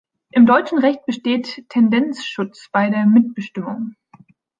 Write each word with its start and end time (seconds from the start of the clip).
Im 0.31 0.47
deutschen 0.47 0.79
Recht 0.79 1.05
besteht 1.05 1.63
Tendenzschutz 1.69 2.69
bei 2.71 2.89
der 2.89 3.05
Mitbestimmung. 3.05 3.93